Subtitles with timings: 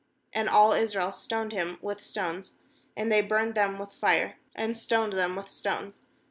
[0.33, 2.53] And all Israel stoned him with stones;
[2.97, 6.01] and they burned them with fire, and stoned them with stones.